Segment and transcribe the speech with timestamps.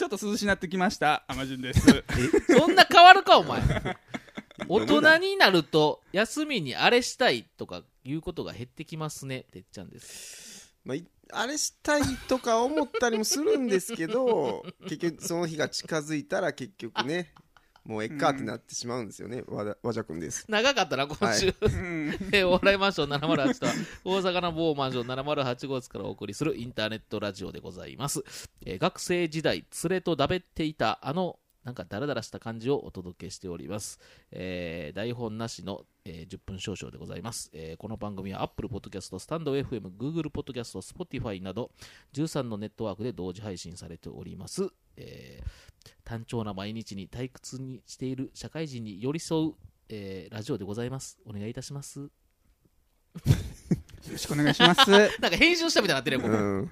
[0.00, 1.24] ちょっと涼しになってきました。
[1.28, 2.04] アマジュンです。
[2.48, 3.60] そんな変わるかお前。
[4.66, 10.74] 大人になると休みにあれしたいとかいうことが減ってきますねてっちゃんです。
[10.84, 17.34] まあ、いあれしたいとか思ったりもするんですけど結局その日が近づいたら結局ね
[17.84, 20.44] もうえっかってなってしまうんですよね、和田和田君です。
[20.48, 23.72] 長かったな今週、うん えーお笑いマンション708とは
[24.04, 28.22] 大阪の某マンション708号室からお送りするインターネットラジオでございます、
[28.64, 33.98] えー学生時代連れとだべっていたあのなんかダラダラした感じをお届けしております、
[34.30, 41.70] えー台本なしの、えー10分少々でございます、えーこの番組は Apple Podcast、スタンド FM、Google Podcast、Spotify など
[42.14, 45.46] 13のネットワークで同時配信されております、えー
[46.04, 49.52] 単調な毎日に退屈にしている社会人に寄り添う、
[49.88, 51.18] えーラジオでございます。
[51.24, 52.00] お願いいたします。
[52.00, 52.10] よ
[54.10, 54.90] ろしくお願いします。
[54.90, 56.70] なんか編集したみたいになってるよ、う僕ん。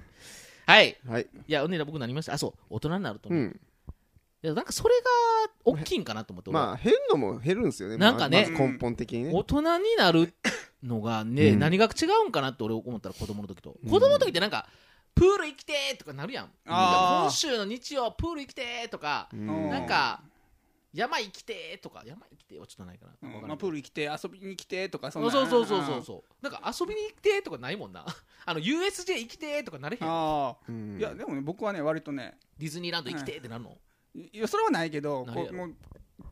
[0.67, 0.97] はい。
[1.07, 1.27] はい。
[1.47, 2.33] いや、おねら僕なりました。
[2.33, 3.35] あ、そう、大人になるとね。
[3.35, 3.59] うん
[4.41, 10.33] いや、なんかそれが大きいんかなと思って、まあ減るのも減るんですよねなんかねま根本的にね大人になる
[10.83, 13.75] のがね、うん何が違うんかなって俺思ったら子供の時と。
[13.83, 14.67] うん子供の時ってなんか、
[15.15, 16.49] プール行きてーとかなるやん。
[16.65, 20.21] 今週の日曜、プール行きてーとか、うんなんか、
[20.93, 23.29] 山行きてーとか、山行きてーはちょっとないかな。
[23.37, 26.43] うんまあ、プールに来て遊びに来てとかそんなそうそうそうそうそう。
[26.43, 28.05] なんか遊びに行きてーとかないもんな。
[28.45, 30.07] あの、USJ 行きてーとかなれへん。
[30.07, 33.71] ああうんいやでもね僕はね割とねディズニーランド行きてーってなるの？
[33.71, 33.73] い
[34.33, 35.73] やそれはないけどこうもう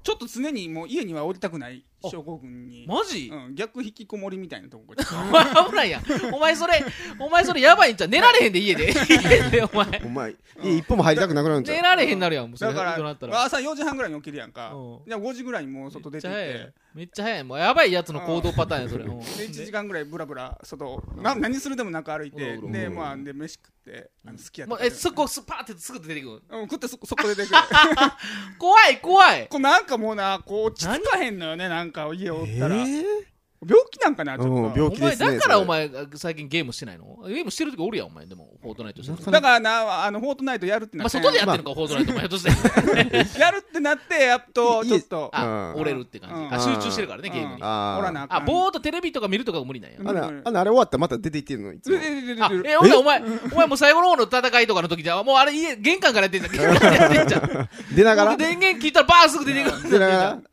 [0.03, 6.03] ちょっと常にもう家には降りたくないあ症候群に、マジ、うん、逆引きこもりみたいなとこ お前危ないやん。
[6.33, 6.83] お前それ、
[7.19, 8.07] お前それやばいんちゃう？
[8.07, 8.93] 寝られへんで家で。
[9.09, 10.01] 家でお前。
[10.05, 11.75] お前家一歩も入りたくなくなるんちゃう？
[11.77, 12.47] 寝られへんなるやん。
[12.49, 12.97] もうそれだから。
[12.97, 16.73] ら朝4時半ぐらいに起きるやんかうんじゃあ5時ぐらいにもう外出てってめっちゃ早い。
[16.93, 17.43] めっちゃ早い。
[17.43, 19.03] もうやばいやつの行動パターンや、それ。
[19.05, 26.41] うんで1時間ぐらいブラブラ外な何するでもなく歩いてうろうろでまあで飯食ってあの好きやったえ、そこ、スパーってすぐ出てくる？
[26.49, 27.61] うん食ってそそこで出てくる
[28.59, 29.47] 怖い、怖い。
[29.47, 37.17] こうなんかもうなこう落ち着かへんのよねなんかなんか家おったら、えー病気なんかなちょっとうん病お前、気ですねだからお前、最近ゲームしてないの？
[37.27, 38.25] ゲームしてる時おるやん、お前。
[38.27, 39.31] でも、フォートナイトして。
[39.31, 42.19] だからなあのフォートナイトやるってなまあ、って、外でやってるのか、フォートナイトも。
[42.19, 42.49] ひょっとして。
[43.39, 46.55] やるってなってやっといちょっとあ、うん折れるって感うんじ。
[46.55, 47.61] あ、集中してるからね、ゲームに。
[47.63, 49.97] あ、あーおらなあぼーっとテレビとか見るとかが無理なんや。
[49.99, 50.31] うんあらあ
[50.63, 51.73] れ終わったらまた出ていってるの？
[51.73, 53.21] いつもえ、ほんでお前、
[53.51, 56.43] お前もう最後の方の戦いとかの時じゃ、もうあれ家、玄関からやってん
[57.27, 57.69] じゃん。
[57.95, 58.31] 出ながら？
[58.31, 59.99] 僕電源切ったらバーンすぐ出てくる。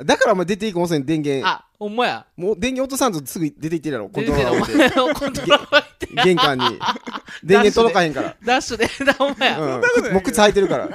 [0.05, 2.27] だからお前出ていく遅い電源あ、ほんまや。
[2.37, 6.23] もう電源落とさんとすぐ出ていってるやろコントローラー置いてきてお前のコントローラー置いて。
[6.25, 6.65] 玄関に
[7.43, 9.59] 電源届かへんからダッシュで、 ほんまや。
[9.61, 10.89] うん靴もう靴履いてるから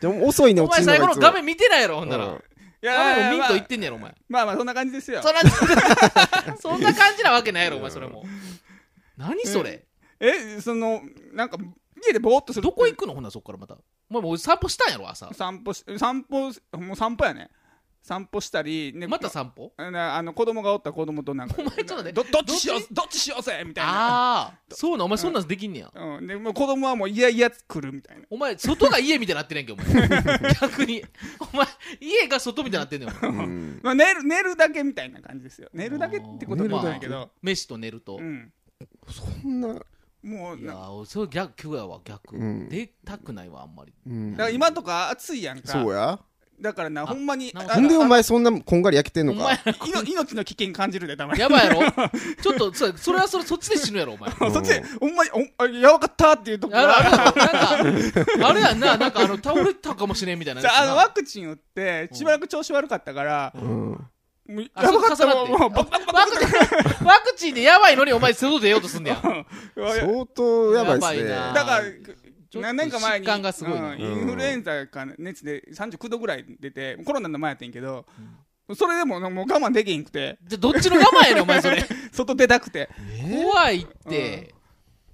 [0.00, 2.26] でも遅いねお前最後の画面見てないやろ、ほんなら。
[2.26, 4.14] うんい画面もミントまあ言ってんねやろ、お前。
[4.28, 5.40] まあまあそんな感じですよそんな、
[6.92, 8.24] 感じなわけないやろ、お前、それも。
[9.16, 9.86] 何それ？
[10.20, 11.00] えその
[11.32, 11.56] なんか
[12.06, 13.74] 家でぼーっとするどこ行くのほんならそっからまた。
[14.10, 15.32] お前もう散歩したんやろ、朝。
[15.32, 17.48] 散歩し散歩もう散歩やね
[18.04, 19.72] 散歩したり、ね、また散歩？
[19.78, 22.12] あの子供がおったら子供となんかお前ちょっと待って。
[22.12, 23.92] どどっちしよどっうどっちしようぜみたいな。
[23.92, 25.90] ああ、そうなん、お前そんなんできんねや。
[25.94, 28.26] うん、でもう子供はもういやいや来るみたいな。
[28.28, 29.86] お前、外が家みたいになってないんけ、お前。
[30.60, 31.02] 逆に。
[31.40, 31.66] お前、
[31.98, 33.80] 家が外みたいになってんねん、ん。
[33.82, 35.70] まあ、寝る寝るだけみたいな感じですよ。
[35.72, 38.18] 寝るだけってこともないけど、飯と寝ると。
[38.18, 38.52] うん、
[39.08, 39.68] そんな。
[40.22, 42.36] もうないやー、それ逆やわ、逆。
[42.36, 42.68] うん。
[42.68, 43.94] 出たくないわ、あんまり。
[44.06, 44.32] うん。
[44.32, 45.68] だから今とか暑いやんか。
[45.68, 46.20] そうや
[46.60, 49.58] だからなほんまになんでお前そんなこんがり焼けてんのか、い
[49.90, 51.80] の命の危険感じるでたまにやばいやろ。
[52.42, 54.30] ちょっと、そそれはそれ、そっちで死ぬやろ、お前。
[54.30, 57.34] ん そっちでほんまにおあやばかったっていうところなんか、
[58.48, 60.60] あれやんな、なんかあの、倒れたかもしれんみたいな。
[60.60, 60.66] じ。
[60.66, 63.52] ゃあワクチン打ってしばらく調子悪かったから、
[64.46, 66.46] やあばかったクバクバワクチ
[67.02, 69.16] ン、ワクチンでやばいのにお前外出ようとすんねや。
[69.16, 69.44] ク
[69.74, 71.28] 相当やばいっすね。
[71.28, 71.82] だから
[72.60, 73.34] 何年か前にうん
[74.00, 78.06] インフルエンザか熱で39度ぐらい出てコロナの前やってんけど、
[78.74, 80.38] それでももう我慢できへんくて。
[80.42, 81.82] じゃ、どっちの我慢やねん、お前それ。
[82.12, 82.88] 外出たくて。
[83.30, 84.54] 怖いって。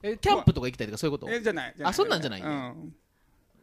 [0.03, 1.31] え、キャンプとか行きたいとかそういうこと？
[1.33, 2.41] えじゃないあそんなんじゃない？
[2.43, 2.95] うん。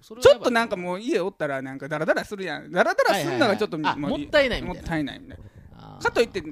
[0.01, 2.71] ちょっとなんかもう家おったらなんかダラダラするやん。
[2.71, 4.11] ダラダラするのがちょっとはいはいはい。
[4.11, 4.81] あうもったいないみたいな。
[4.81, 5.37] もったいないみたい
[5.75, 5.99] な。
[5.99, 6.43] かといって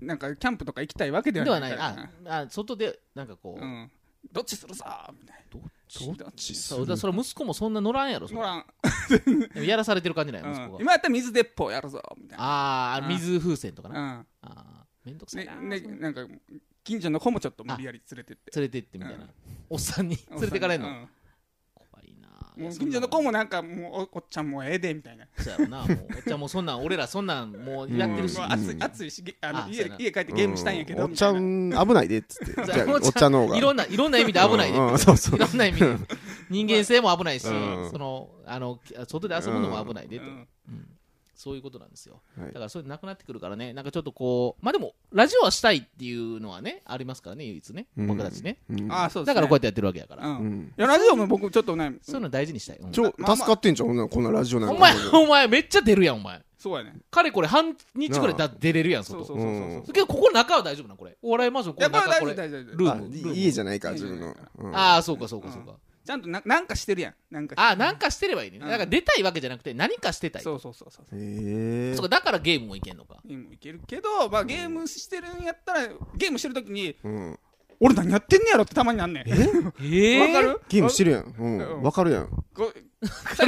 [0.00, 1.76] なんかキャンプとか行きたいわけでではないい。
[1.76, 3.62] はなからあ、あ外で、なんかこう。
[3.62, 3.66] う。
[3.66, 3.90] ん。
[4.32, 5.68] どっちするさみたいどっな
[6.16, 6.54] どっち？
[6.54, 8.40] そうだそれ息子もそんな乗らんやろ、それ。
[8.40, 8.64] 乗らん。
[9.54, 10.76] でもやらされてる感じなんや、息子が。
[10.76, 12.94] うん今やったら水鉄砲やるぞみたいな。
[12.96, 13.08] あー、うん。
[13.10, 14.00] 水風船とかな。
[14.00, 14.26] うん。
[14.42, 15.60] あーめんどくさいねな。
[15.62, 16.26] ねなんか
[16.82, 18.50] 近所の子もちょっと無理やり連れてって。
[18.54, 19.24] 連れてってみたいな。
[19.24, 19.30] うん。
[19.70, 21.08] おっさんに連れてかれんの？
[22.56, 25.26] もうや近所の子もなんかもうおおっちゃんもうええでみたいな。
[25.38, 25.78] そうやろな。
[25.78, 28.40] もう、おっちゃんもうそんなん、俺らそんなんもうやってるし。
[28.40, 32.64] 暑い暑いしげあの家家帰ってゲームしたいんやけどおっちゃん危ないでっつって。
[32.64, 33.56] じゃあおっちゃんの方が。
[33.58, 34.78] いろんな、いろんな意味で危ないで。
[34.78, 35.36] うそうそう。
[35.36, 35.96] いろんな意味で。
[36.48, 37.90] 人間性も危ないし、うん。
[37.90, 40.48] そのあのき外で遊ぶのも危ないでと、うん。
[40.68, 40.88] うん
[41.36, 42.46] そういうことなんですよ、はい。
[42.48, 43.72] だからそれなくなってくるからね。
[43.72, 48.06] なんかちょっとこうまあでもラジオはしたいっていうのはねありますからね唯一ね、うん。
[48.08, 48.58] 僕たちね。
[48.70, 48.90] うん。
[48.90, 49.34] ああそうですね。
[49.34, 50.36] だからこうやってやってるわけやから、うん。
[50.36, 50.72] うん。
[50.76, 53.36] いやラジオも僕ちょっとねそういうの大事にしたい、うんちょまあまあ。
[53.36, 54.74] 助かってんじゃんほんならこんなラジオなんか。
[54.74, 54.94] お前
[55.24, 56.42] お前めっちゃ出るやんお前。
[56.58, 56.96] そうやね。
[57.10, 59.24] かれこれ半日くらいだ出れるやん外。
[59.24, 59.92] そうそうそうそうそう。
[59.92, 61.16] けどここ中は大丈夫なこれ。
[61.22, 63.34] お笑いマンションこいやこれ大丈の中これルームルーム。
[63.34, 64.34] 家じゃないから自分の。
[64.72, 65.74] ああそうかそうかそうか、
[66.06, 67.14] ちゃんとななんかしてるやん。
[67.30, 67.54] なんか。
[67.58, 68.64] ああなんかしてればいいね、うん。
[68.66, 70.42] だから出たいわけじゃなくて何かしてたい。
[70.42, 73.16] そうそうそうそうへえそうかだからゲームもいけんのか。
[73.24, 77.38] ゲームいけるけど、まあ、ゲームしてるんやったらゲームしてる時にうん。
[77.78, 79.24] 俺何やってんねやろってたまになんねん。
[79.28, 80.20] え？
[80.32, 80.60] わかる？
[80.68, 81.24] ゲームしてるやん。
[81.24, 81.58] ううん。
[81.58, 82.28] んわかるやん。
[82.54, 82.72] こ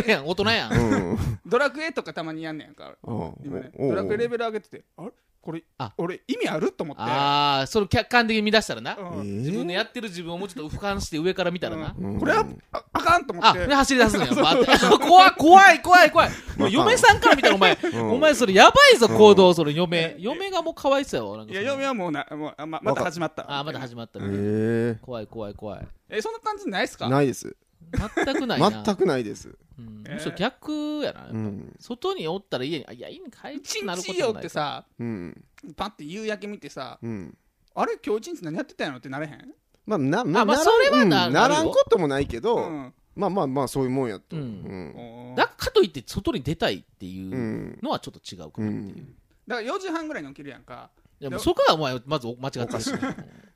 [0.07, 0.27] やん。
[0.27, 1.19] 大人やん、うん。
[1.47, 5.13] ドラクエとかたまにやんねんかあ今ねおおドラクエレベル上げててあれ？
[5.41, 5.93] これあ。
[5.97, 7.03] 俺意味あると思って。
[7.03, 9.39] ああそれ客観的に見出したらな、うん。
[9.39, 12.19] 自分のやってる自分をもうちょっと俯瞰して上から見たらな、うん。
[12.19, 13.67] これはああかんと思あ、って。
[13.67, 14.27] で走り出すんや。
[14.27, 16.31] バーって怖い、怖い、怖い、怖い。
[16.59, 17.79] もう嫁さんから見たらお前、ん。
[18.11, 20.17] お前それやばいぞ、行動、それ嫁。
[20.19, 21.37] 嫁がもうかわいそうやわ。
[21.39, 23.05] なんかいや嫁はもうなもうあままた。
[23.05, 23.47] 始まった。
[23.49, 24.19] あ、まだ始まった。
[24.19, 24.27] ね。
[24.31, 25.87] へ怖い、怖い、怖い。
[26.11, 27.07] えそんな感じないっすか？
[27.07, 27.57] えないです
[27.93, 28.71] 全くないな。
[28.85, 29.57] 全くないです。
[29.79, 30.05] うん。
[30.07, 30.15] えー。
[30.15, 30.73] むしろ逆
[31.05, 31.29] やな。
[31.29, 31.77] うん。
[31.81, 35.45] 外におったら家に、あいや、家に帰一ってなることもないってさうん。
[35.77, 37.37] パッて夕焼け見てさうん。
[37.75, 39.55] あれ今日一日何やってたんやろってなれへん？
[39.87, 41.33] まあななあまあそれはなうん。
[41.33, 42.93] ならんこともないけうどん。
[43.17, 44.37] まあまあまあそういうもんやと。
[44.37, 45.35] ううん。
[45.37, 48.97] だかといって外に出たいっていううんのはちょっと違うかなっていう。
[48.97, 49.15] うん。
[49.47, 52.93] だから4時半ぐらいに起きるやんかいやもうそこがお前まず間違ってるし。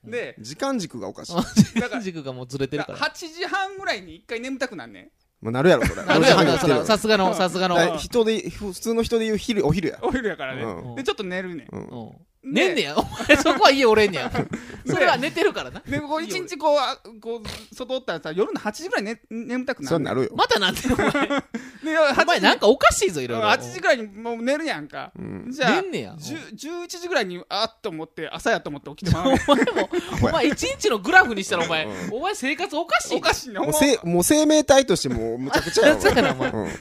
[0.05, 1.81] で時間軸がおかしい。
[1.81, 2.99] だから軸がもうずれてるから。
[2.99, 5.11] 8時半ぐらいに一回眠たくなんねん。
[5.41, 6.05] まあなるやろそれ。
[6.05, 7.97] なるやろ4時半に起きてるそれはさすがの、さすがの。
[7.99, 9.99] 人で普通の人で言う昼お昼や。
[10.03, 10.95] お昼やからね、うん。
[10.97, 11.69] でちょっと寝るねん。
[11.71, 12.53] うん。
[12.53, 12.97] 寝んねや。
[12.97, 14.33] お前そこは家おれんねや。
[14.85, 15.81] それは寝てるからな。
[15.87, 19.89] でこう一日こうあこう外おったらさ夜の8時ぐらい、ね、眠たくなる。
[19.89, 20.31] そうなるよ。
[20.35, 21.11] またなんてお前？
[21.83, 23.49] でお前なんかおかしいぞ、いろいろ。
[23.49, 25.47] 8時ぐらいにもう寝るやんか、うん。
[25.51, 26.13] じゃあ寝んねや。
[26.15, 29.29] 10 11時ぐらいにあっと思って朝やと思って起きてまう。
[29.29, 29.91] ねんお前も、
[30.23, 30.47] お前。
[30.47, 33.17] 一日のグラフにしたらお前、お前生活おかしい。
[33.17, 36.51] おかしいねもうせもう生命体としてもうむちゃくちゃやそうやなお前。
[36.51, 36.65] うん。
[36.67, 36.73] め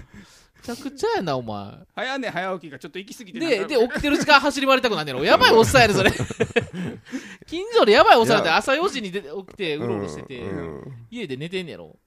[0.63, 1.73] ちゃくちゃやな、お前。
[1.95, 5.23] 早寝早起きがちょっと行き過ぎてで、で、起きてる時間走り回りたくなんねやろ。
[5.23, 6.11] やばいおっさんやね、それ。
[7.47, 11.97] 近所でやばいおっさんやって朝4時に出て起きて、うろうろしててうんうん、家で寝てんねやろ。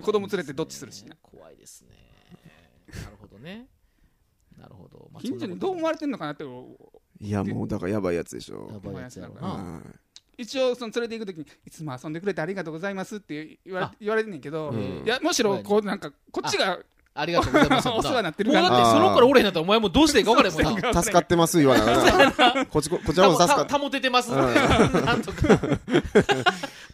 [0.00, 1.88] 子供連れてどっちするしな怖いですね。
[3.04, 3.68] なるほどね。
[4.58, 5.08] なるほど。
[5.12, 6.44] まあ近所にどう思われてんのかなって
[7.22, 9.48] いやもうだからやばいやつでしょやばいやつやろうな。
[9.48, 10.00] はい
[10.40, 16.80] 一応その連れて行く時にいつも遊んでくれてありがとうございますって言われあ言われてんねんけど、うんいやむしろこうなんかこっちが
[17.20, 17.88] ありがとうございます。
[17.90, 21.02] お世話になってるもうからだってその頃俺へんなったらお前もうどうしていいか分からへんもんな。
[21.02, 24.32] 助かってます言わなこっちここちらこそ助かってた保ててます。
[24.32, 25.38] うんなんとか。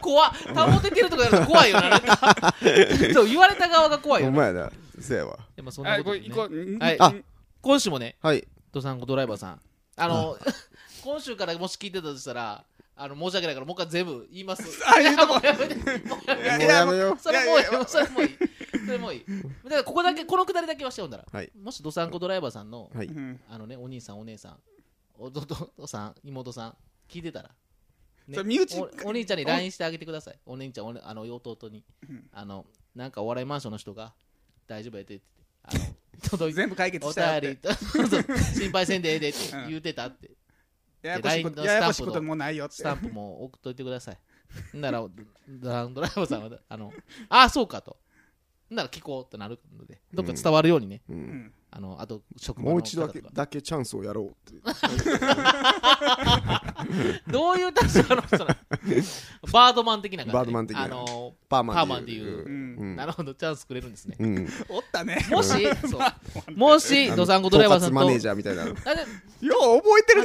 [0.01, 1.89] 怖っ保ててるとかやると怖いよな。
[1.89, 2.55] なんか
[3.13, 4.33] そう言われた側が怖いよな。
[4.33, 4.71] ほんまやな
[5.01, 7.13] せやわでもそんなあことはいあ
[7.61, 9.61] 今週もね、はいドサンコドライバーさん。
[9.97, 10.37] あの、
[11.03, 12.63] 今週からもし聞いてたとしたら、
[12.95, 14.65] あの申し訳ないからもう一回全部言います。
[14.87, 15.75] あ言うとこ もうやめて。
[15.75, 15.83] も
[16.27, 18.39] うやめようそれもういいいやいやそれもういい。
[18.87, 19.19] それもうい。
[19.19, 19.25] い。
[19.65, 21.25] だからここだけ、このくだりだけはしてほんだら。
[21.31, 21.51] はい。
[21.61, 23.07] もしドサンコドライバーさんの、はい。
[23.07, 23.41] うん。
[23.49, 24.59] あのね、お兄さん、お姉さん、
[25.19, 26.77] 弟さん、妹さん、
[27.09, 27.51] 聞いてたら、
[28.33, 30.39] それ身内おお兄ちゃんに LINE してあげてください。
[30.47, 32.29] お兄ちゃん、おねあの弟に、うん。
[32.33, 34.15] あの、なんかお笑いマンションの人が
[34.67, 35.25] 大丈夫やでって
[35.69, 35.95] 言って、あの、
[36.29, 37.47] 届いて、全部解決おしたよって。
[37.47, 39.39] 便りと、そう心配せんでええでって
[39.69, 40.31] 言うてたって、
[41.03, 42.75] ややこしいこ LINE のとややこしいスタンプのこともないよって。
[42.75, 44.19] スタンプも送っといてください。
[44.75, 45.07] なら、
[45.49, 46.93] ドラドライバーさんは、あの、
[47.29, 47.97] ああ、そうかと。
[48.71, 51.19] なら聞こうってなるので、どっか伝わるようにね、ううん。
[51.21, 54.61] んあの、あと、職場のもう一度だけだけチャンスをやろうって
[57.31, 58.55] どういう立場の人なの？
[59.53, 60.35] バードマン的な感じ。
[60.35, 60.85] バードマン的な。
[60.85, 62.45] あのパーマンパーマンっていう。
[62.45, 62.77] うん。
[62.79, 62.97] うん。
[62.97, 64.17] なるほどチャンスくれるんですね。
[64.19, 64.49] うん。
[64.69, 65.25] おったね。
[65.31, 65.49] もし
[65.89, 66.01] そう。
[66.57, 67.95] もしドサンコドライバーさんと。
[67.95, 68.65] マネージャーみたいな。
[68.65, 70.25] だってよう覚えてる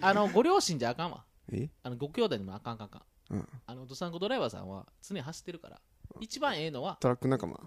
[0.00, 1.24] なあのご両親じゃあかんわ。
[1.52, 1.68] え？
[1.82, 2.98] あのご兄弟にもあかんあかんあか
[3.30, 3.48] ん、うん。
[3.66, 5.80] あのドサンコドライバーさんは常に走ってるから
[6.20, 7.52] 一番ええのはトラック仲間？
[7.54, 7.60] も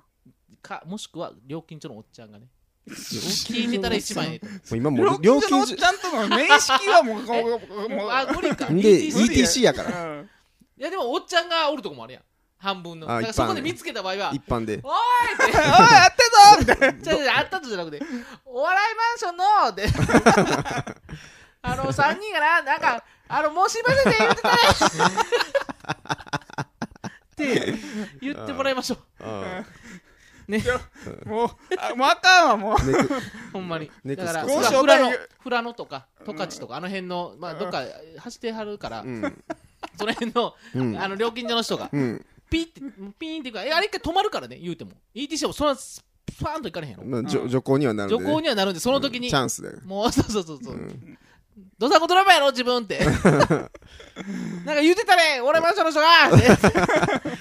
[0.62, 2.48] かもしくは料金所のおっちゃんがね。
[2.88, 4.78] 聞いてたら一番ええと思う。
[4.78, 5.78] 今もう料料金所金所。
[5.78, 8.10] のおっちゃんとの面識はもうこううもう。
[8.10, 8.66] あ無理か。
[8.68, 10.06] で ETC ETC やから。
[10.06, 10.30] うん。
[10.78, 12.24] いやでもおっちゃんがおるとこもあるやん。
[12.58, 13.10] 半分の。
[13.10, 13.70] あだからそこ一般ねで。
[13.72, 15.50] 見つけた場合は一般でおーい！
[15.50, 15.58] って。
[15.58, 16.60] おいやってぞ！
[16.60, 16.94] みたいな。
[17.04, 18.02] じゃあじゃああったとじゃなくて、
[18.46, 19.72] お笑いマンションの？
[19.76, 19.86] で、
[21.62, 24.56] あの、3人がな、なんか、あの、もうすいませんね、言ってたね
[27.44, 27.74] って
[28.22, 29.00] 言ってもらいましょう。
[29.20, 29.64] あ
[30.48, 30.64] ね、
[31.26, 32.76] もうあもうあかんわもう。
[32.80, 33.10] あネク
[33.52, 33.92] ほんまに。
[34.04, 37.84] ネクスコだから、交渉富良野代、富良野とか、十勝とか、あの辺の、まあ、どっか
[38.18, 39.44] 走ってはるからう、ん。
[39.98, 40.98] その辺の、うん。
[40.98, 42.26] あの、料金所の人が、うん。
[42.50, 42.82] ピーって
[43.20, 44.92] ピーンっていうかえあれ一回止まるからね言うても。
[45.14, 46.02] ETC もそんなス
[46.42, 47.04] パーンといかれへんやろ。
[47.04, 48.26] まあじょ徐行にはなるんでね。
[48.26, 51.18] 徐行にはなるんでその時にチャンスだよもうそうそうそうそう、うん
[51.78, 53.00] どさんこドラマやろ自分って。
[53.06, 53.18] なん
[54.76, 56.08] か言うてたね俺マンションの人が。
[56.28, 56.48] って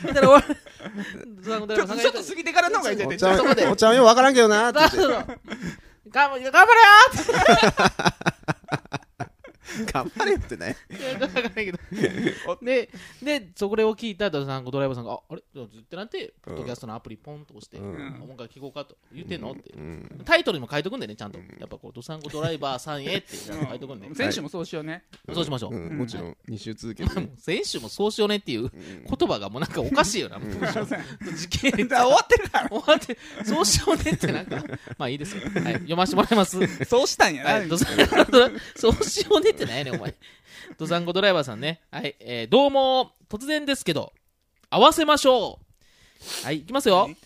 [0.04, 5.38] 言ったら俺どさんこドちょっとちょっと過ぎてからの方がいいんじゃないおっちゃんそこでおっちゃんようわからんけどなってそう言って
[9.92, 10.76] 頑張れよってね。
[10.88, 11.78] れよって分からないけど
[12.62, 12.90] で
[13.22, 15.40] でそこを聞いたドさんこドライバーさんがああれ？
[15.40, 18.18] ってなってポッドキャストのアプリポンと押して、うん。
[18.18, 19.52] もう一回聞こうかと言ってんの？
[19.52, 20.22] って、うん。
[20.24, 25.04] タイトルにも書いとくんでねちゃんと、やっぱこうドサンコドライバーさんへって書いとくんで、選手もそうしようね。
[25.32, 25.98] そうしましょう、うん。
[25.98, 26.36] もちろん。
[26.48, 27.20] 2週続けて。
[27.20, 31.88] ね選手もそうしようねっていう言葉がもうなんかおかしいよな、もう時系列。
[31.96, 32.68] 終わってるから。
[32.68, 34.62] 終わってそうしようねってなんか。
[34.98, 36.84] まあいいですよ、はい、読ませてもらいます。
[36.84, 37.62] そうしたんや
[38.76, 40.14] そうしようねってなんやねんお前。
[40.78, 41.82] ドサンコドライバーさんね。
[41.90, 44.12] はい、えーどうも突然ですけど
[44.70, 45.60] 合わせましょ
[46.42, 46.44] う。
[46.44, 46.96] はいいきますよ。
[46.96, 47.16] はい。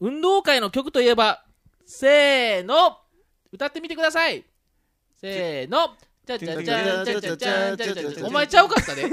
[0.00, 1.44] 運動会の曲といえば
[1.86, 2.98] せーの。
[3.52, 4.44] 歌ってみてください。
[5.20, 5.96] せーの。
[6.26, 9.04] ちゃちゃちゃちゃちゃちゃちゃちゃお前ちゃうかったね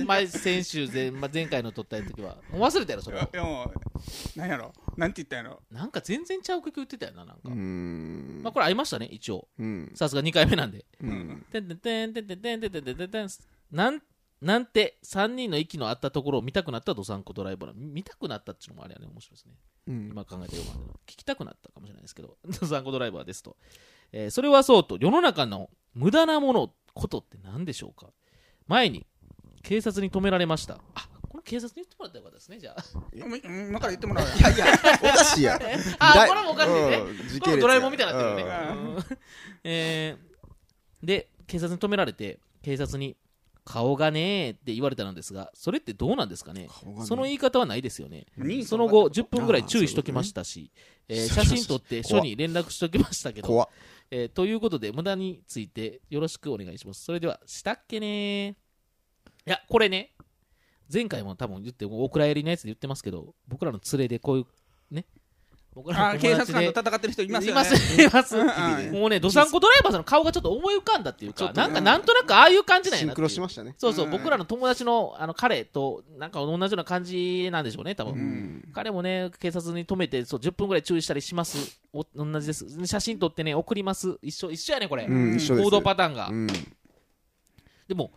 [0.00, 3.70] お前先週前,、まあ、前回の撮った時はもう忘れたやろそれはいやも
[4.36, 9.48] うなんやろなんて言ったんやろなんか全然ちゃう曲言ってたよななんか、うんまあこれ合いましたね一応。
[9.58, 9.92] うん。
[9.94, 10.84] さすが2回目なんで。
[11.00, 11.46] うん。
[11.50, 13.28] てんてんてんてんてんてんてんてんてんてんてん。
[13.70, 14.02] なん
[14.40, 19.54] なんて3人の息の合ったところを見たくなったドサンコドライバーの見たくなったっていうのもあれやね面白いですね。
[19.88, 20.08] うん。
[20.10, 23.56] 今考えてよかった聞きたくなったかもしれないですけど ドサンコドライバーですと、
[24.12, 28.12] えーそれはそうと世の中の無駄なものことって何でしょうか。
[28.66, 29.06] 前に
[29.62, 30.74] 警察に止められました。
[30.94, 31.09] あこの
[31.50, 32.84] 警察に言ってもらったらよかったですねじゃあ。
[33.12, 34.34] うん今から言ってもらおうよ。
[34.36, 34.66] いやいや。
[35.02, 35.58] おかしいや
[35.98, 36.80] あこれもおかしいね。
[36.80, 39.18] これも系列ドラえもんみたいになってるね。
[39.64, 40.30] えー
[41.04, 43.16] で警察に止められて警察に
[43.64, 46.68] 顔がねーって言われたのですがそれってどうなんですかね？
[47.04, 48.26] その言い方はないですよね。
[48.36, 50.70] 人その後相10分ぐらい注意しときましたし、
[51.08, 53.68] えー写真撮って署に連絡しときましたけど、
[54.12, 57.02] えーということで無駄についてよろしくお願いします。
[57.02, 58.50] それではしたっけねー。
[58.52, 58.56] い
[59.46, 60.12] やこれね
[60.92, 65.04] 前回も多分言ってお蔵入りのやつで言ってますけど僕らの連れでこういうね
[65.72, 78.14] 僕らあの警察官と戦ってる人いますいよねますいますうんもうね、ドサンコドライバーさんの顔がちょっと思い浮かんだっていうか、なんかなんとなくああいう感じなんやシンクロしましたねそうそう、うん僕らの友達のあの彼となんか同じような感じなんでしょうね、多分。
[78.14, 81.80] うん彼もね、警察に止めてそう10分ぐらい注意したりします。
[81.92, 82.66] お同じです。
[82.86, 84.18] 写真撮ってね、送ります。
[84.22, 85.06] 一緒、一緒やね、これ。
[85.06, 86.28] 行動パターンが。
[86.28, 86.46] うん
[87.88, 88.12] でも、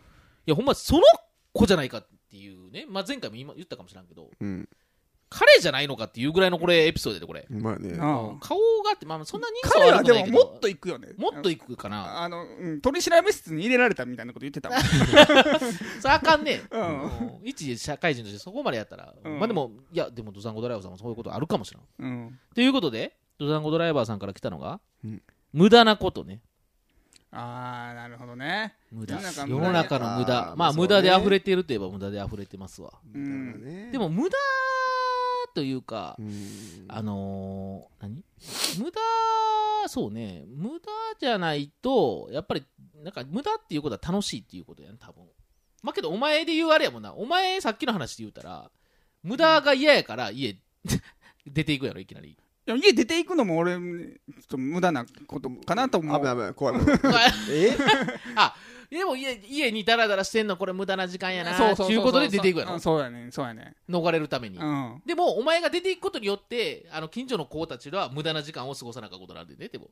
[0.46, 1.02] いや、ほんま、その
[1.52, 2.04] 子じゃないか
[2.34, 4.68] っていうね、まあ、前回も今言ったかもしれんけど、うん
[5.30, 7.44] 彼じゃないのかっていうぐらいのこれエピソードで、これ。
[7.50, 12.22] まあねうん顔があって、まあ、そんな人数彼は悪くないけどももっと行くよねもっといくかな。
[12.22, 14.78] あの、うん、取り調べ室に入れられたみたいなこと言ってたもん
[16.00, 16.62] それあかんね。
[16.70, 21.82] うんうん一社会人としてそこまでやったら、うんまあでも、いや、でもドサンゴドライバーさんもそういうことあるかもしれん。
[21.98, 25.22] うんということで、ドサンゴドライバーさんから来たのが、うん
[25.52, 26.42] 無駄なことね。
[27.36, 29.16] ああなるほどね無駄。
[29.16, 30.54] 世の中世の中の無あ駄。
[30.56, 32.92] まあ、無駄で溢れているといえば無駄で溢れてますわ。
[33.12, 34.36] うんねでも、無駄
[35.54, 38.24] というかう、んあのー、何？
[38.78, 39.00] 無駄、
[39.88, 40.86] そうね、無駄
[41.18, 42.64] じゃないと、やっぱり、
[43.02, 45.24] なんか無駄っていうことは楽しいっていうことやね、多分。
[45.82, 47.14] まあけど、お前で言うあれやもんな。
[47.14, 48.70] お前、さっきの話で言うたら、
[49.22, 50.56] 無駄が嫌やから家
[51.46, 52.36] 出ていくやろ、いきなり。
[52.66, 53.80] いや家出ていくのも俺ちょっ
[54.48, 57.76] と無駄なことかなと思う危ない危ない怖い 怖いえ？
[58.36, 58.54] あ、
[58.90, 62.80] でも家家にダラダラしてんのこれ無駄な時間やなそうそうそうそうっていうことで出ていくやろうん。
[62.80, 64.62] そうやねそうやね逃れるためにう。
[64.62, 69.86] んでも、お前が出ていくことによって、あの、近所の子たちは無駄な時間を過ごさなかったことなんでね、でも。
[69.86, 69.88] っ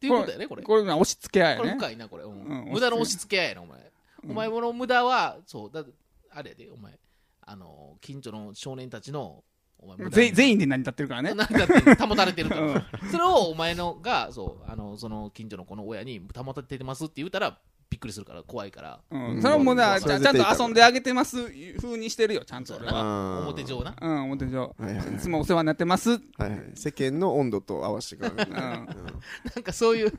[0.00, 0.62] ていうことだよね、これ。
[0.62, 2.24] これが押し付け合いこれ深いな、これ。
[2.24, 3.92] うんうん無駄の押し付け合いやな、お前。
[4.28, 5.84] お前の無駄は、そう、だ
[6.30, 6.98] あれやで、お前。
[7.42, 9.42] あの、近所の少年たちの、
[9.82, 11.32] お前無駄に全全員で成り立ってるからね。
[11.34, 12.82] なんかって保たれてると、うん。
[13.10, 17.58] それをお前のがそうあのその近所の子の親に保たれてますって言ったら
[17.90, 19.00] びっくりするから怖いから。
[19.10, 19.42] うん。
[19.42, 22.74] それはもうなちゃちゃんと遊んであげてます風にしてるよちゃんと。
[22.74, 23.96] そう俺はあー表上な。
[24.00, 25.14] うん表上はいはい。
[25.14, 26.10] いつもお世話になってます。
[26.10, 26.60] うんはいはい。
[26.74, 28.52] 世間の温度と合わせてからね。
[28.52, 30.12] なんかそういう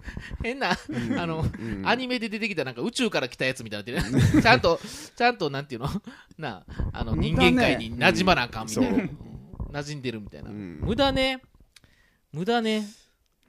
[0.43, 1.87] 変な、あの、うん。
[1.87, 4.01] アニメで出てきたなんか宇宙から来たやつみたいにな。
[4.01, 4.77] ってるちゃんと
[5.15, 5.87] ちゃんとなんていうの？
[6.37, 9.03] なあの人間界に馴染まなあかんみたいな、
[9.71, 10.79] 馴染んでるみたいな、うん。
[10.81, 11.41] 無駄ね。
[12.31, 12.87] 無駄ね。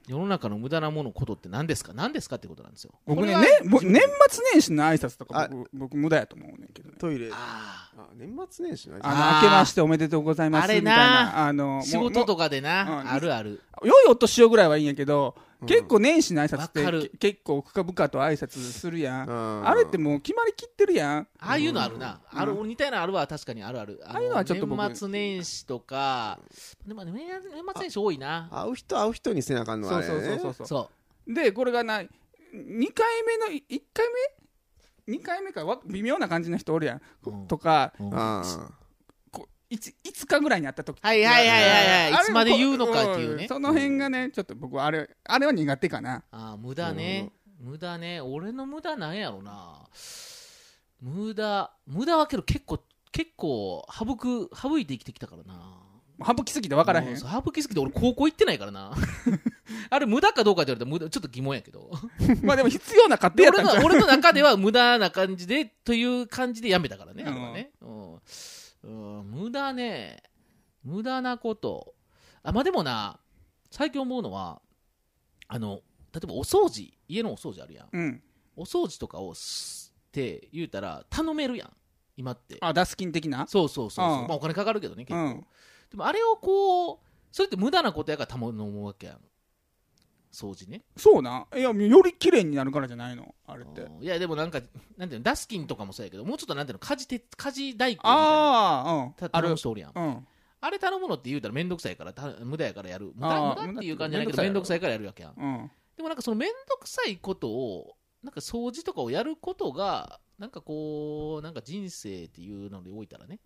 [0.05, 1.93] 世の中の無駄なものことって何ですか？
[1.93, 2.35] 何ですか？
[2.35, 2.91] ってことなんですよ。
[3.05, 3.81] 僕ねこれはね年
[4.29, 6.97] 末年始の挨拶とか僕僕無駄やと思うねんけどね。
[6.99, 7.29] トイレ。
[7.31, 9.07] ああ年末年始の挨拶。
[9.07, 13.03] あの明けましておめでとうございますみたいあれななあの仕事とかでもな。
[13.03, 13.61] うあるある。
[13.81, 15.35] 良いお年をぐらいはいいんやけど
[15.65, 16.99] 結構年始の挨拶わかる。
[16.99, 19.29] ってけ結構深々と挨拶するやん。
[19.29, 19.67] うん。
[19.67, 21.27] あれってもう決まりきってるやん。
[21.39, 22.39] ああいうのあるな、うん。
[22.39, 24.01] ある似たようなのあるわ確かにあるある。
[24.05, 26.39] あああいうのはちょっと僕年末年始とか
[26.85, 28.49] でも年年末年始多いな。
[28.51, 30.89] 会う人会う人にせなあかんのはそうねそうそうそうそそ
[31.27, 31.33] う。
[31.33, 32.07] でこれがな2
[32.93, 34.05] 回目の1回
[35.07, 37.47] 目？2回目かわ微妙な感じの人おるやん、うん。
[37.47, 38.09] とかうん。
[38.13, 38.43] あ
[39.77, 42.21] こう 5, 5日ぐらいに会った時はいはいはいはいはい。
[42.21, 43.45] いつまで言うのかっていうね。
[43.45, 43.47] ん。
[43.47, 46.23] その辺がねちょっと僕はあれあれは苦手かな。
[46.31, 47.31] ああ無駄ね。
[47.59, 48.21] 無駄ね。
[48.21, 49.87] 俺の無駄なんやろな。
[51.01, 52.79] 無駄無駄はけど結構
[53.11, 55.79] 結構省く省いて生きてきたからな。
[56.25, 57.17] 省きすぎて分からへん？
[57.17, 58.93] 省きすぎて俺高校行ってないからな。
[59.89, 61.91] あれ無駄かどうかって言われたら無駄ちょっと疑問やけど。
[62.43, 68.19] まあでも必要な家で庭やったん俺の俺の中では無駄な感じでという感じでやめたからね、あれはね、うん
[68.83, 70.21] うん無駄ね。
[70.83, 71.95] 無駄なこと。
[72.43, 73.19] あまあでもな
[73.71, 74.61] 最近思うのは
[75.47, 75.81] あの
[76.13, 77.89] 例えばお掃除家のお掃除あるやん。
[77.91, 78.23] うん。
[78.55, 81.71] お掃除とかをして言うたら頼めるやん。
[82.15, 82.57] 今って。
[82.61, 83.47] あダスキン的な？
[83.47, 85.45] そうそうそうまあ、お金かかるけどね結構、うん。
[85.89, 86.99] でもあれをこう
[87.31, 89.17] それって無駄なことやから頼むわけやん
[90.33, 90.81] 掃除ね。
[90.97, 91.45] そうな。
[91.55, 93.35] いやより綺麗になるからじゃないの？
[93.45, 93.81] あれって。
[93.81, 94.03] うん。
[94.03, 94.61] いやでもなんか
[94.97, 95.23] なんていうの？
[95.23, 96.79] ダスキンとかもそうやけどもうちょっとなんていうの？
[96.79, 98.21] 家事て家事代行みたいな。
[98.21, 99.29] ああうん。
[99.29, 99.91] 頼む人おるやん。
[99.95, 100.27] うん。
[100.59, 103.11] あれ頼むのって言うたら面倒くさいからた無駄やからやる。
[103.15, 105.33] 無駄無駄っていう感じじゃないけど面倒くさいからやるわけやん。
[105.37, 105.71] うん。
[105.95, 113.39] でもなんかその面倒くさいことをなんか掃除とかをやることがなんかこうなんか人生っていうのでおいたらね。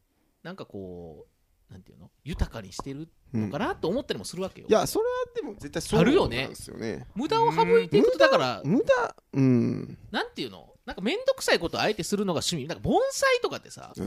[0.44, 1.28] なんかこう
[1.70, 2.10] なんていうの？
[2.24, 6.44] 豊かにしてるうんのかなと思ったりもするわけよ、いやそれはでも絶対そうあるよね。
[6.44, 7.06] なんですよね。
[7.16, 8.12] 無駄を省いていく。
[8.14, 9.98] とだから無駄うん。
[10.12, 10.74] なんていうの？
[10.86, 12.68] なんか面倒くさいことをあえてするのが趣味。
[12.68, 13.92] なんか盆栽とかってさ。
[13.98, 14.06] ね。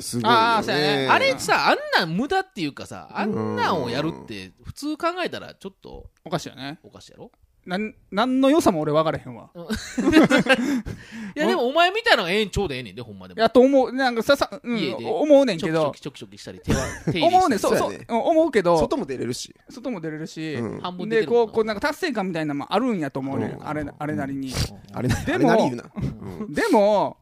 [0.75, 1.09] ね。
[1.11, 6.79] あれさあんなん無駄っていうかさあんなんをやるって普通考えたらちょっとおかしいよね。
[6.83, 7.31] おかしいやろ？
[7.67, 9.51] なん何の良さも俺分からへんわ。
[11.37, 13.41] いやでもお前みたいなのがええんちょうどええねんでほんまでも。
[13.41, 13.93] やと思う。
[13.93, 15.05] なんかささ、うん家で。
[15.05, 15.85] 思うねんけど。
[15.85, 16.79] ちょきちょきちょきちょきしたり手は
[17.13, 17.59] 手入れしたり思うねん。
[17.59, 18.79] そうそうそうやねうん思うけど。
[18.79, 19.55] 外も出れるし。
[19.69, 20.81] 外も出れるし、うん。
[20.81, 21.43] 半分出てるもな。
[21.43, 23.51] でこうんこうなんか達成感みたいなのもあるんやと思うねん。
[23.51, 23.69] うん。
[23.69, 24.53] あれあれなりに、
[24.93, 25.85] あれなでもあれなり言うな。
[25.95, 26.53] うん。
[26.53, 27.19] でも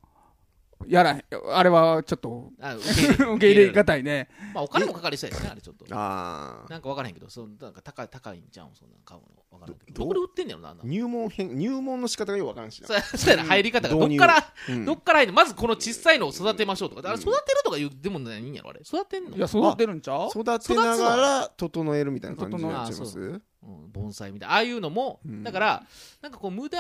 [0.87, 1.25] やらへん。
[1.53, 4.29] あれはちょっとあ 受け入れ受け入れがたいね。
[4.55, 5.85] まあお金もかかりそうやしねあれちょっと。
[5.95, 10.05] ああなんか分からへんけどそうなんか高い高いんちゃうんそんなん買うの分からんけど。
[10.05, 12.89] どどこで売ってんねやろなあんな入門編入門の仕方がよくわからんしな。
[12.89, 14.85] そうそうやな入り方がどっからうん。
[14.85, 17.11] どっから入るのまずこの小さいのを育てましょうとか。
[17.11, 19.37] あれ育てるとか言うでも何やろあれ育てんの？
[19.37, 20.29] いや育ってるんちゃう？
[20.29, 25.43] 育てながら整えるみたいな感じになっちゃいま整すうん、盆栽みたいなああいうのも、うん。
[25.43, 25.87] だから
[26.23, 26.79] なんかこう無駄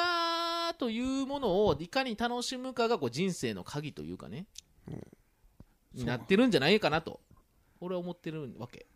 [0.78, 4.46] というものをいかに楽しむかがこう人生の鍵というかね、
[5.94, 7.20] になってるんじゃないかなと
[7.80, 8.86] 俺は思ってるわけ。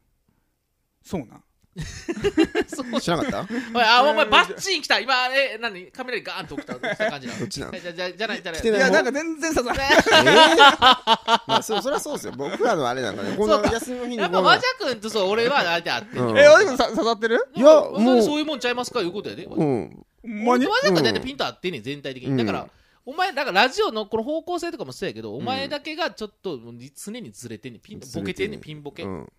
[1.02, 1.42] そうな
[3.00, 3.54] 知らなかった？
[3.74, 5.00] おいあお前バッチン来た。
[5.00, 5.86] 今え何？
[5.90, 7.72] カメラにガーンと起きた来た感じなどっちなの？
[7.80, 8.80] じゃじゃじゃないじゃない来てない。
[8.80, 10.58] いやなんか全然ささ えー？
[11.48, 12.32] まあそうそりゃそうですよ。
[12.36, 13.34] 僕らのあれなんかね。
[13.36, 16.34] この休みの日にやっぱ和ジャ君とそう俺は相手あってんうん。
[16.34, 17.46] ねえおでもさ刺さってる？
[17.54, 18.22] いやもう。
[18.22, 19.00] そういうもんちゃいますか？
[19.00, 20.04] いうことやで、うん。
[20.22, 20.66] ほんまに？
[20.66, 22.70] 和ジャ君大体ピント合ってんねん全体的に、だからうん
[23.04, 26.56] お前だからラジオのこの方向性とかもそうやけど、お前だけがちょっと
[27.04, 27.80] 常にずれてんねん。
[27.80, 29.32] ピンボケてんねんピンボケ、いうん。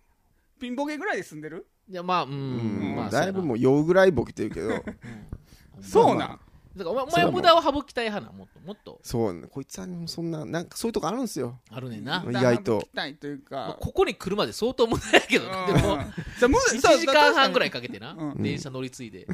[0.60, 1.66] ピンボケぐらいで住んでる？
[1.90, 2.96] やまあうん、うん。
[2.96, 4.84] まあだいぶもう酔うぐらいボケてるけど。
[5.80, 6.40] そうなん
[6.76, 9.00] だからお前お前無駄を省きたい派なもっともっと。
[9.02, 9.46] そうね。
[9.48, 11.60] こいつはねそんななんかそういうとこあるんですよ。
[11.70, 12.80] あるねんな、意外と。
[12.80, 18.42] 聞きたいというまあかここに来るまで相当無駄やけどな、でもうんじゃあむ1そう時間半ぐらいかけてな、うん。
[18.42, 19.26] 電車乗り継いで。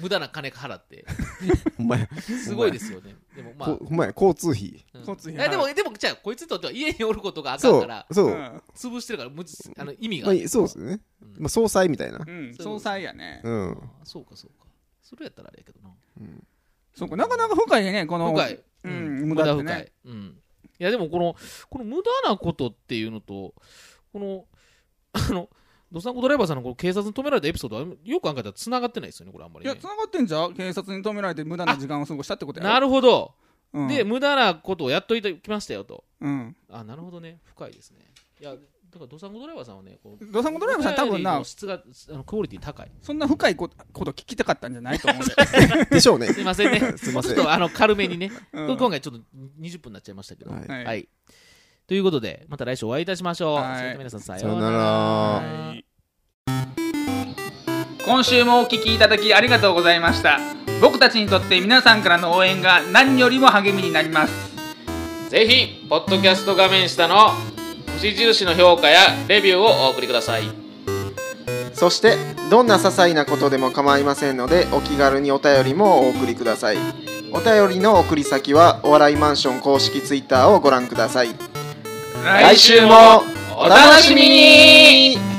[0.00, 1.06] 無駄な金払って。
[1.78, 3.16] お前すごいですよね。
[3.34, 3.68] でもまあ。
[3.70, 4.84] こお前交通費。
[4.94, 5.00] うん。
[5.00, 5.40] 交通費。
[5.40, 8.06] いやでもでもじゃあこいつにとっては家におることがあかんそうから。
[8.10, 8.30] そうう。
[8.30, 8.62] ん。
[8.74, 11.00] 潰してるからむずあの意味がまああるそうですよね。
[11.22, 11.42] うん。
[11.42, 12.18] まあ総裁みたいな。
[12.26, 13.40] うん総裁やね。
[13.44, 13.72] うん。
[13.72, 14.66] あそうかそうか。
[15.02, 15.94] それやったらあれやけどな
[16.96, 18.92] そうかなかなか深いねこの深い、うん
[19.28, 19.64] 無無駄ね。
[19.64, 20.38] 駄深い、うん、
[20.78, 21.36] いやでもこの
[21.68, 23.54] この無駄なことっていうのと
[24.12, 24.44] この
[25.12, 25.48] あの
[25.92, 29.72] ドサンコドライバーさんのこの警察に止められたエピソードはよく考えたら繋がってないですよねこれあんまり、ね。
[29.72, 30.54] いや、繋がってんじゃん。
[30.54, 32.72] 警察に止められて無駄な時間を過ごしたってことやろ。
[32.72, 33.34] なるほど、
[33.72, 33.88] うん。
[33.88, 36.04] で無駄なことをやっといてきましたよと。
[36.20, 36.56] うん。
[36.70, 37.40] あなるほどね。
[37.44, 38.00] 深いですね。
[38.40, 38.54] いや
[38.96, 41.74] だからドサンコドライバーさんはねこうドサンコドライバーさん多分な質が
[42.10, 42.90] あのクオリティ高い。
[43.02, 45.84] そんな深いことこと聞きたかったんじゃないと思うんで。
[45.96, 46.28] でしょうね。
[46.32, 46.80] すいませんね。
[46.96, 47.34] すいません。
[47.34, 48.76] ちょっとあの軽めにね、うん。
[48.76, 49.20] 今回ちょっと
[49.60, 50.50] 20分になっちゃいましたけど。
[50.50, 50.84] はい。
[50.84, 51.08] はい。
[51.86, 53.76] ということでまた来週お会いいたしましょう、はい。
[53.76, 54.76] それでは皆さんささようなら。
[54.78, 55.84] はい。
[58.04, 60.38] 今週もお聞きいただきありがとうございました。
[60.80, 64.56] 僕たちにとって皆さんからの応援が何よりも励みになります。
[65.30, 67.55] ぜひポッドキャスト画面下の
[67.96, 70.42] 星印の評価やレビューをお送りください。
[71.72, 72.16] そして
[72.50, 76.78] どんな些細なことでも構いませんのでお気軽にお便りもお送りください。
[77.32, 81.28] お便りの送り先はお笑いマンション公式ツイッターをご覧ください。
[82.24, 83.22] 来週も
[83.58, 85.35] お楽しみに